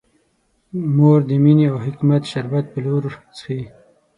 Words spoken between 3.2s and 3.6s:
څښي.